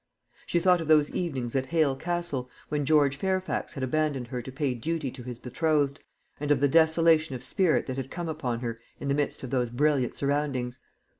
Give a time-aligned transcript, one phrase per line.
[0.47, 4.51] She thought of those evenings at Hale Castle, when George Fairfax had abandoned her to
[4.51, 5.99] pay duty to his betrothed,
[6.39, 9.51] and of the desolation of spirit that had come upon her in the midst of
[9.51, 10.79] those brilliant surroundings.